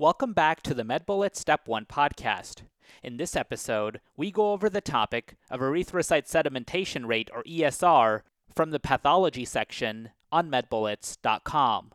Welcome 0.00 0.32
back 0.32 0.62
to 0.62 0.74
the 0.74 0.84
MedBullet 0.84 1.34
Step 1.34 1.66
1 1.66 1.86
podcast. 1.86 2.62
In 3.02 3.16
this 3.16 3.34
episode, 3.34 4.00
we 4.16 4.30
go 4.30 4.52
over 4.52 4.70
the 4.70 4.80
topic 4.80 5.34
of 5.50 5.58
erythrocyte 5.58 6.30
sedimentation 6.30 7.04
rate 7.04 7.28
or 7.34 7.42
ESR 7.42 8.20
from 8.54 8.70
the 8.70 8.78
pathology 8.78 9.44
section 9.44 10.10
on 10.30 10.52
medbullets.com. 10.52 11.90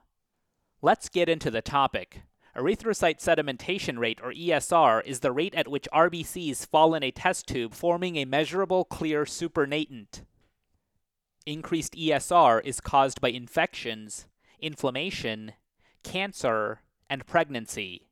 Let's 0.81 1.07
get 1.07 1.29
into 1.29 1.49
the 1.49 1.61
topic. 1.61 2.23
Erythrocyte 2.57 3.23
sedimentation 3.23 3.97
rate 3.97 4.19
or 4.21 4.33
ESR 4.33 5.01
is 5.05 5.21
the 5.21 5.31
rate 5.31 5.55
at 5.55 5.69
which 5.69 5.87
RBCs 5.93 6.67
fall 6.67 6.93
in 6.95 7.03
a 7.03 7.11
test 7.11 7.47
tube 7.47 7.73
forming 7.73 8.17
a 8.17 8.25
measurable 8.25 8.83
clear 8.83 9.23
supernatant. 9.23 10.23
Increased 11.45 11.93
ESR 11.93 12.65
is 12.65 12.81
caused 12.81 13.21
by 13.21 13.29
infections, 13.29 14.27
inflammation, 14.59 15.53
cancer, 16.03 16.81
and 17.09 17.25
pregnancy. 17.25 18.07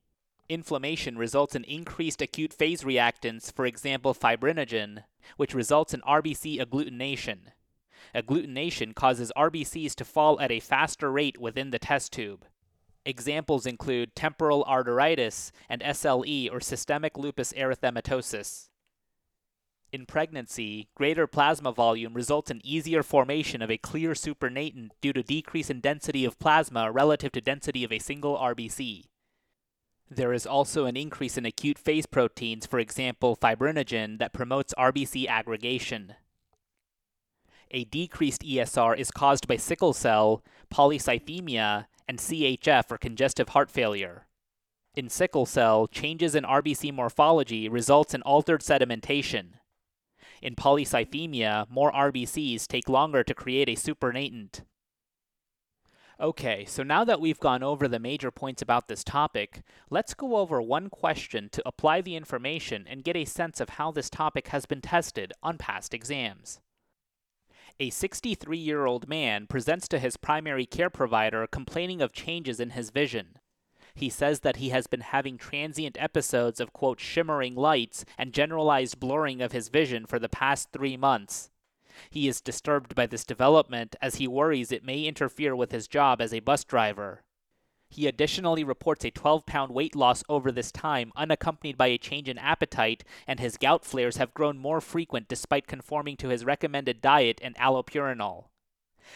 Inflammation 0.50 1.18
results 1.18 1.56
in 1.56 1.64
increased 1.64 2.22
acute 2.22 2.54
phase 2.54 2.84
reactants, 2.84 3.54
for 3.54 3.66
example, 3.66 4.14
fibrinogen, 4.14 5.04
which 5.38 5.54
results 5.54 5.94
in 5.94 6.02
RBC 6.02 6.60
agglutination. 6.60 7.38
Agglutination 8.14 8.94
causes 8.94 9.32
RBCs 9.38 9.96
to 9.96 10.04
fall 10.04 10.40
at 10.42 10.52
a 10.52 10.60
faster 10.60 11.12
rate 11.12 11.40
within 11.40 11.72
the 11.72 11.80
test 11.80 12.12
tube. 12.12 12.46
Examples 13.06 13.66
include 13.66 14.16
temporal 14.16 14.66
arteritis 14.66 15.52
and 15.70 15.82
SLE 15.82 16.50
or 16.52 16.60
systemic 16.60 17.18
lupus 17.18 17.54
erythematosus. 17.54 18.71
In 19.92 20.06
pregnancy, 20.06 20.88
greater 20.96 21.28
plasma 21.28 21.74
volume 21.74 22.14
results 22.14 22.50
in 22.50 22.66
easier 22.66 23.04
formation 23.04 23.62
of 23.62 23.70
a 23.70 23.78
clear 23.78 24.12
supernatant 24.12 24.92
due 25.02 25.12
to 25.12 25.22
decrease 25.22 25.70
in 25.70 25.82
density 25.82 26.24
of 26.24 26.40
plasma 26.40 26.90
relative 26.90 27.34
to 27.34 27.42
density 27.42 27.84
of 27.84 27.92
a 27.92 28.00
single 28.00 28.38
RBC. 28.38 29.04
There 30.10 30.32
is 30.32 30.46
also 30.46 30.86
an 30.86 30.96
increase 30.96 31.38
in 31.38 31.46
acute 31.46 31.78
phase 31.78 32.06
proteins, 32.06 32.66
for 32.66 32.80
example, 32.80 33.36
fibrinogen, 33.36 34.18
that 34.20 34.34
promotes 34.34 34.74
RBC 34.78 35.28
aggregation. 35.28 36.16
A 37.72 37.84
decreased 37.86 38.44
ESR 38.44 38.98
is 38.98 39.12
caused 39.12 39.48
by 39.48 39.58
sickle 39.58 39.94
cell, 39.94 40.44
polycythemia, 40.74 41.88
and 42.08 42.18
CHF 42.18 42.92
or 42.92 42.98
congestive 42.98 43.50
heart 43.50 43.70
failure. 43.70 44.28
In 44.96 45.08
sickle 45.08 45.46
cell, 45.46 45.88
changes 45.88 46.36
in 46.36 46.44
RBC 46.44 46.94
morphology 46.94 47.70
results 47.70 48.14
in 48.14 48.22
altered 48.24 48.62
sedimentation. 48.62 49.54
In 50.42 50.56
polycythemia, 50.56 51.70
more 51.70 51.92
RBCs 51.92 52.68
take 52.68 52.90
longer 52.90 53.24
to 53.24 53.34
create 53.34 53.70
a 53.70 53.74
supernatant. 53.74 54.62
Okay, 56.20 56.66
so 56.66 56.84
now 56.84 57.04
that 57.04 57.20
we've 57.20 57.40
gone 57.40 57.64
over 57.64 57.88
the 57.88 58.00
major 58.00 58.30
points 58.30 58.62
about 58.62 58.88
this 58.88 59.04
topic, 59.04 59.62
let's 59.90 60.14
go 60.14 60.38
over 60.38 60.62
one 60.62 60.90
question 60.90 61.50
to 61.52 61.64
apply 61.66 62.02
the 62.02 62.16
information 62.16 62.86
and 62.88 63.04
get 63.04 63.16
a 63.16 63.26
sense 63.26 63.60
of 63.60 63.70
how 63.70 63.92
this 63.92 64.10
topic 64.10 64.50
has 64.50 64.68
been 64.68 64.82
tested 64.82 65.34
on 65.42 65.58
past 65.58 65.94
exams. 65.94 66.60
A 67.80 67.90
63 67.90 68.58
year 68.58 68.86
old 68.86 69.10
man 69.10 69.48
presents 69.48 69.88
to 69.88 69.98
his 69.98 70.18
primary 70.18 70.68
care 70.68 70.92
provider 70.92 71.48
complaining 71.48 72.02
of 72.02 72.14
changes 72.14 72.60
in 72.60 72.72
his 72.72 72.92
vision. 72.92 73.40
He 73.94 74.10
says 74.10 74.42
that 74.42 74.58
he 74.58 74.70
has 74.70 74.88
been 74.88 75.02
having 75.02 75.38
transient 75.38 75.98
episodes 76.00 76.60
of, 76.60 76.74
quote, 76.74 77.00
shimmering 77.00 77.56
lights 77.56 78.06
and 78.18 78.34
generalized 78.34 79.00
blurring 79.00 79.42
of 79.42 79.52
his 79.52 79.70
vision 79.70 80.06
for 80.06 80.20
the 80.20 80.30
past 80.30 80.72
three 80.72 80.98
months. 80.98 81.50
He 82.10 82.28
is 82.28 82.42
disturbed 82.42 82.96
by 82.96 83.06
this 83.06 83.26
development 83.26 83.96
as 84.02 84.16
he 84.16 84.28
worries 84.28 84.72
it 84.72 84.84
may 84.84 85.04
interfere 85.04 85.56
with 85.56 85.72
his 85.72 85.88
job 85.88 86.22
as 86.22 86.34
a 86.34 86.40
bus 86.40 86.64
driver. 86.64 87.24
He 87.90 88.08
additionally 88.08 88.64
reports 88.64 89.04
a 89.04 89.12
12 89.12 89.46
pound 89.46 89.74
weight 89.74 89.96
loss 89.96 90.24
over 90.30 90.50
this 90.52 90.72
time, 90.72 91.12
unaccompanied 91.16 91.78
by 91.78 91.88
a 91.88 91.98
change 91.98 92.30
in 92.30 92.38
appetite, 92.38 93.04
and 93.28 93.40
his 93.40 93.58
gout 93.58 93.84
flares 93.84 94.16
have 94.16 94.34
grown 94.34 94.58
more 94.58 94.80
frequent 94.80 95.28
despite 95.28 95.68
conforming 95.68 96.16
to 96.18 96.30
his 96.30 96.46
recommended 96.46 97.02
diet 97.02 97.42
and 97.44 97.56
allopurinol. 97.58 98.46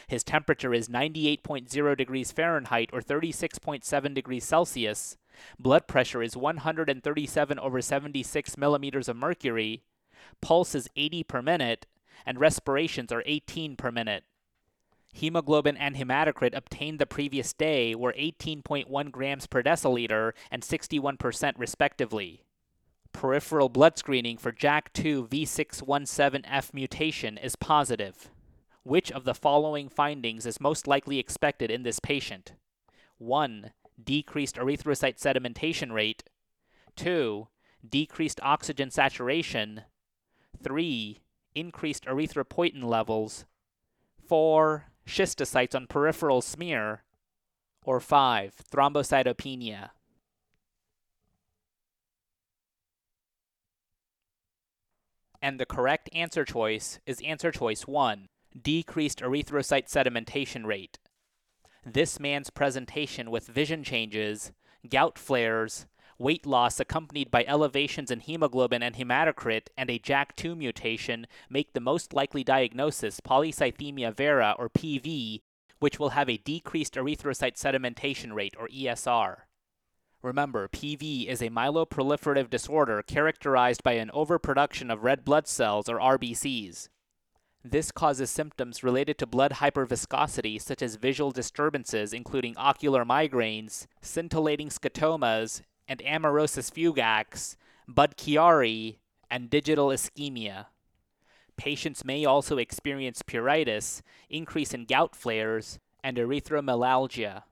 His 0.07 0.23
temperature 0.23 0.73
is 0.73 0.90
98.0 0.90 1.97
degrees 1.97 2.31
Fahrenheit 2.31 2.90
or 2.94 3.01
36.7 3.01 4.13
degrees 4.13 4.44
Celsius. 4.44 5.18
Blood 5.59 5.88
pressure 5.88 6.22
is 6.22 6.38
137 6.38 7.59
over 7.59 7.81
76 7.81 8.57
millimeters 8.57 9.09
of 9.09 9.18
mercury. 9.18 9.84
Pulse 10.41 10.75
is 10.75 10.90
80 10.96 11.23
per 11.23 11.41
minute, 11.41 11.85
and 12.25 12.40
respirations 12.40 13.12
are 13.12 13.23
18 13.25 13.75
per 13.75 13.91
minute. 13.91 14.23
Hemoglobin 15.13 15.78
and 15.78 15.96
hematocrit 15.96 16.56
obtained 16.56 17.00
the 17.00 17.06
previous 17.06 17.53
day 17.53 17.96
were 17.96 18.13
18.1 18.13 19.12
grams 19.12 19.47
per 19.47 19.63
deciliter 19.63 20.34
and 20.52 20.62
61% 20.62 21.53
respectively. 21.57 22.44
Peripheral 23.13 23.69
blood 23.69 23.97
screening 23.97 24.38
for 24.38 24.52
JAK2 24.52 25.29
V617F 25.29 26.73
mutation 26.73 27.38
is 27.38 27.56
positive. 27.56 28.29
Which 28.85 29.12
of 29.12 29.23
the 29.23 29.34
following 29.34 29.90
findings 29.90 30.46
is 30.46 30.62
most 30.62 30.85
likely 30.85 31.18
expected 31.18 31.72
in 31.72 31.81
this 31.81 32.00
patient? 32.00 32.53
1. 33.18 33.72
Decreased 34.01 34.57
erythrocyte 34.57 35.18
sedimentation 35.18 35.91
rate. 35.91 36.23
2. 36.96 37.47
Decreased 37.90 38.40
oxygen 38.44 38.91
saturation. 38.91 39.81
3. 40.63 41.19
Increased 41.56 42.06
erythropoietin 42.06 42.84
levels. 42.84 43.46
4. 44.28 44.85
Schistocytes 45.07 45.73
on 45.73 45.88
peripheral 45.88 46.44
smear. 46.44 47.06
Or 47.84 48.00
5. 48.00 48.53
Thrombocytopenia. 48.72 49.90
And 55.41 55.59
the 55.59 55.66
correct 55.66 56.07
answer 56.13 56.46
choice 56.46 57.00
is 57.07 57.19
answer 57.22 57.52
choice 57.52 57.88
1 57.88 58.29
decreased 58.60 59.20
erythrocyte 59.20 59.88
sedimentation 59.88 60.66
rate. 60.66 61.00
This 61.86 62.20
man's 62.20 62.50
presentation 62.50 63.30
with 63.30 63.48
vision 63.48 63.84
changes, 63.84 64.52
gout 64.90 65.20
flares, 65.20 65.86
weight 66.18 66.46
loss 66.46 66.80
accompanied 66.80 67.30
by 67.30 67.44
elevations 67.46 68.10
in 68.10 68.22
hemoglobin 68.22 68.82
and 68.82 68.96
hematocrit, 68.96 69.68
and 69.78 69.90
a 69.90 70.00
JAK2 70.00 70.58
mutation 70.58 71.28
make 71.50 71.74
the 71.74 71.80
most 71.80 72.14
likely 72.14 72.44
diagnosis 72.44 73.20
polycythemia 73.20 74.16
vera 74.16 74.56
or 74.58 74.70
PV, 74.70 75.42
which 75.80 76.00
will 76.00 76.10
have 76.10 76.30
a 76.30 76.38
decreased 76.38 76.96
erythrocyte 76.96 77.56
sedimentation 77.56 78.34
rate 78.34 78.56
or 78.58 78.68
ESR. 78.70 79.42
Remember, 80.22 80.68
PV 80.68 81.28
is 81.28 81.42
a 81.42 81.50
myeloproliferative 81.50 82.50
disorder 82.50 83.04
characterized 83.04 83.84
by 83.84 83.94
an 83.94 84.10
overproduction 84.12 84.90
of 84.90 85.04
red 85.04 85.24
blood 85.24 85.48
cells 85.48 85.88
or 85.88 86.00
RBCs. 86.00 86.90
This 87.68 87.92
causes 87.92 88.30
symptoms 88.30 88.84
related 88.84 89.18
to 89.18 89.26
blood 89.26 89.53
hyperviscosity, 89.53 90.62
such 90.62 90.84
as 90.84 90.98
visual 90.98 91.31
disturbances, 91.31 92.14
including 92.14 92.56
ocular 92.58 93.03
migraines, 93.03 93.88
scintillating 94.03 94.70
scotomas, 94.70 95.64
and 95.88 96.00
amaurosis 96.02 96.72
fugax, 96.72 97.56
Budd-Chiari, 97.88 98.98
and 99.31 99.50
digital 99.50 99.88
ischemia. 99.88 100.68
Patients 101.58 102.06
may 102.06 102.24
also 102.24 102.58
experience 102.59 103.24
pruritus, 103.24 104.03
increase 104.30 104.72
in 104.72 104.86
gout 104.86 105.16
flares, 105.16 105.80
and 106.03 106.18
erythromelalgia. 106.18 107.46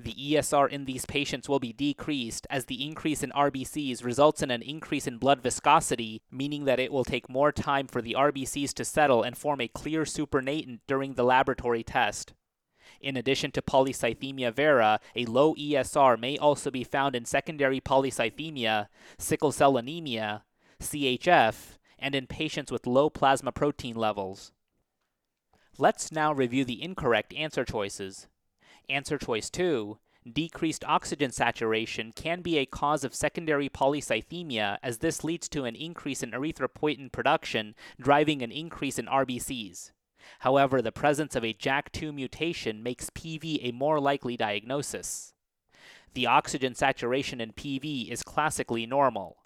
The 0.00 0.14
ESR 0.14 0.68
in 0.68 0.84
these 0.84 1.04
patients 1.06 1.48
will 1.48 1.58
be 1.58 1.72
decreased 1.72 2.46
as 2.50 2.66
the 2.66 2.86
increase 2.86 3.24
in 3.24 3.30
RBCs 3.30 4.04
results 4.04 4.42
in 4.42 4.50
an 4.50 4.62
increase 4.62 5.08
in 5.08 5.18
blood 5.18 5.42
viscosity, 5.42 6.22
meaning 6.30 6.66
that 6.66 6.78
it 6.78 6.92
will 6.92 7.04
take 7.04 7.28
more 7.28 7.50
time 7.50 7.88
for 7.88 8.00
the 8.00 8.14
RBCs 8.16 8.72
to 8.74 8.84
settle 8.84 9.24
and 9.24 9.36
form 9.36 9.60
a 9.60 9.66
clear 9.66 10.04
supernatant 10.04 10.80
during 10.86 11.14
the 11.14 11.24
laboratory 11.24 11.82
test. 11.82 12.34
In 13.00 13.16
addition 13.16 13.50
to 13.52 13.62
polycythemia 13.62 14.52
vera, 14.54 15.00
a 15.16 15.24
low 15.26 15.54
ESR 15.56 16.18
may 16.18 16.38
also 16.38 16.70
be 16.70 16.84
found 16.84 17.16
in 17.16 17.24
secondary 17.24 17.80
polycythemia, 17.80 18.86
sickle 19.18 19.52
cell 19.52 19.76
anemia, 19.76 20.44
CHF, 20.80 21.76
and 21.98 22.14
in 22.14 22.28
patients 22.28 22.70
with 22.70 22.86
low 22.86 23.10
plasma 23.10 23.50
protein 23.50 23.96
levels. 23.96 24.52
Let's 25.76 26.12
now 26.12 26.32
review 26.32 26.64
the 26.64 26.82
incorrect 26.82 27.34
answer 27.34 27.64
choices. 27.64 28.28
Answer 28.88 29.18
choice 29.18 29.50
2 29.50 29.98
decreased 30.32 30.84
oxygen 30.84 31.30
saturation 31.30 32.12
can 32.12 32.42
be 32.42 32.58
a 32.58 32.66
cause 32.66 33.04
of 33.04 33.14
secondary 33.14 33.68
polycythemia 33.68 34.78
as 34.82 34.98
this 34.98 35.24
leads 35.24 35.48
to 35.48 35.64
an 35.64 35.74
increase 35.74 36.22
in 36.22 36.32
erythropoietin 36.32 37.10
production, 37.12 37.74
driving 38.00 38.42
an 38.42 38.52
increase 38.52 38.98
in 38.98 39.06
RBCs. 39.06 39.92
However, 40.40 40.82
the 40.82 40.92
presence 40.92 41.34
of 41.34 41.44
a 41.44 41.54
JAK2 41.54 42.14
mutation 42.14 42.82
makes 42.82 43.10
PV 43.10 43.60
a 43.62 43.72
more 43.72 44.00
likely 44.00 44.36
diagnosis. 44.36 45.32
The 46.14 46.26
oxygen 46.26 46.74
saturation 46.74 47.40
in 47.40 47.52
PV 47.52 48.10
is 48.10 48.22
classically 48.22 48.86
normal. 48.86 49.38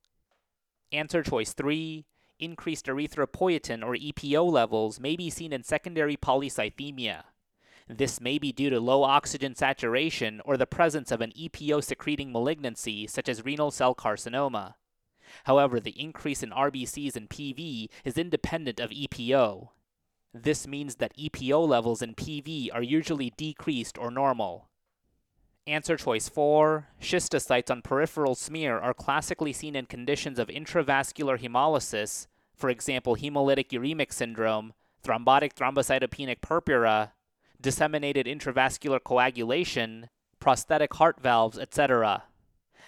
Answer 0.90 1.22
choice 1.22 1.52
3 1.52 2.06
increased 2.38 2.86
erythropoietin 2.86 3.84
or 3.84 3.94
EPO 3.94 4.50
levels 4.50 4.98
may 4.98 5.14
be 5.14 5.30
seen 5.30 5.52
in 5.52 5.62
secondary 5.62 6.16
polycythemia. 6.16 7.22
This 7.88 8.20
may 8.20 8.38
be 8.38 8.52
due 8.52 8.70
to 8.70 8.80
low 8.80 9.02
oxygen 9.02 9.54
saturation 9.54 10.40
or 10.44 10.56
the 10.56 10.66
presence 10.66 11.10
of 11.10 11.20
an 11.20 11.32
EPO 11.32 11.82
secreting 11.84 12.32
malignancy 12.32 13.06
such 13.06 13.28
as 13.28 13.44
renal 13.44 13.70
cell 13.70 13.94
carcinoma. 13.94 14.74
However, 15.44 15.80
the 15.80 15.98
increase 16.00 16.42
in 16.42 16.50
RBCs 16.50 17.16
and 17.16 17.28
PV 17.28 17.88
is 18.04 18.18
independent 18.18 18.80
of 18.80 18.90
EPO. 18.90 19.68
This 20.34 20.66
means 20.66 20.96
that 20.96 21.16
EPO 21.16 21.66
levels 21.68 22.02
in 22.02 22.14
PV 22.14 22.68
are 22.72 22.82
usually 22.82 23.32
decreased 23.36 23.98
or 23.98 24.10
normal. 24.10 24.68
Answer 25.66 25.96
choice 25.96 26.28
4 26.28 26.88
Schistocytes 27.00 27.70
on 27.70 27.82
peripheral 27.82 28.34
smear 28.34 28.78
are 28.78 28.94
classically 28.94 29.52
seen 29.52 29.76
in 29.76 29.86
conditions 29.86 30.38
of 30.38 30.48
intravascular 30.48 31.38
hemolysis, 31.38 32.26
for 32.56 32.68
example, 32.68 33.16
hemolytic 33.16 33.68
uremic 33.68 34.12
syndrome, 34.12 34.72
thrombotic 35.04 35.52
thrombocytopenic 35.54 36.40
purpura, 36.40 37.12
disseminated 37.62 38.26
intravascular 38.26 39.02
coagulation, 39.02 40.08
prosthetic 40.40 40.94
heart 40.94 41.20
valves, 41.20 41.58
etc. 41.58 42.24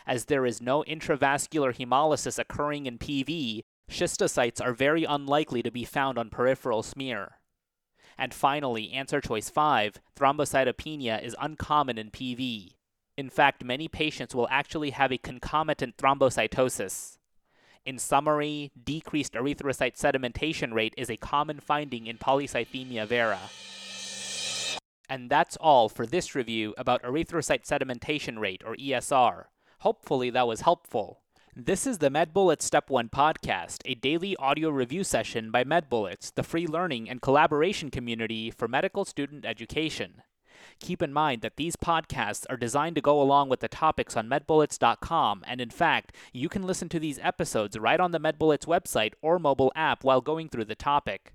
As 0.06 0.26
there 0.26 0.44
is 0.44 0.61
no 0.61 0.82
intravascular 0.82 1.75
hemolysis 1.75 2.38
occurring 2.38 2.87
in 2.87 2.99
PV, 2.99 3.62
schistocytes 3.91 4.61
are 4.61 4.75
very 4.75 5.05
unlikely 5.05 5.62
to 5.62 5.71
be 5.71 5.85
found 5.85 6.19
on 6.19 6.29
peripheral 6.29 6.82
smear. 6.82 7.38
And 8.19 8.35
finally, 8.35 8.93
answer 8.93 9.21
choice 9.21 9.50
5 9.50 10.00
thrombocytopenia 10.17 11.23
is 11.23 11.37
uncommon 11.41 11.99
in 11.99 12.11
PV. 12.11 12.75
In 13.17 13.31
fact, 13.31 13.65
many 13.65 13.88
patients 13.88 14.35
will 14.35 14.49
actually 14.50 14.91
have 14.91 15.12
a 15.12 15.19
concomitant 15.19 15.97
thrombocytosis. 15.97 17.19
In 17.87 17.99
summary, 17.99 18.73
decreased 18.82 19.35
erythrocyte 19.35 19.97
sedimentation 19.97 20.73
rate 20.73 20.94
is 20.97 21.11
a 21.11 21.17
common 21.17 21.61
finding 21.61 22.06
in 22.06 22.19
polycythemia 22.19 23.06
vera. 23.06 23.38
And 25.08 25.30
that's 25.30 25.56
all 25.56 25.88
for 25.88 26.06
this 26.06 26.34
review 26.34 26.74
about 26.78 27.02
erythrocyte 27.02 27.66
sedimentation 27.66 28.38
rate, 28.38 28.62
or 28.64 28.74
ESR. 28.76 29.44
Hopefully, 29.80 30.30
that 30.30 30.46
was 30.46 30.62
helpful. 30.62 31.20
This 31.56 31.86
is 31.86 31.98
the 31.98 32.10
MedBullets 32.10 32.62
Step 32.62 32.90
1 32.90 33.10
podcast, 33.10 33.82
a 33.84 33.94
daily 33.94 34.34
audio 34.36 34.70
review 34.70 35.04
session 35.04 35.50
by 35.50 35.62
MedBullets, 35.62 36.34
the 36.34 36.42
free 36.42 36.66
learning 36.66 37.08
and 37.08 37.22
collaboration 37.22 37.90
community 37.90 38.50
for 38.50 38.66
medical 38.66 39.04
student 39.04 39.44
education. 39.44 40.22
Keep 40.80 41.02
in 41.02 41.12
mind 41.12 41.42
that 41.42 41.56
these 41.56 41.76
podcasts 41.76 42.44
are 42.50 42.56
designed 42.56 42.96
to 42.96 43.00
go 43.00 43.20
along 43.20 43.50
with 43.50 43.60
the 43.60 43.68
topics 43.68 44.16
on 44.16 44.28
medbullets.com, 44.28 45.44
and 45.46 45.60
in 45.60 45.70
fact, 45.70 46.16
you 46.32 46.48
can 46.48 46.64
listen 46.64 46.88
to 46.88 46.98
these 46.98 47.20
episodes 47.22 47.78
right 47.78 48.00
on 48.00 48.10
the 48.10 48.20
MedBullets 48.20 48.66
website 48.66 49.12
or 49.22 49.38
mobile 49.38 49.70
app 49.76 50.02
while 50.02 50.20
going 50.20 50.48
through 50.48 50.64
the 50.64 50.74
topic. 50.74 51.34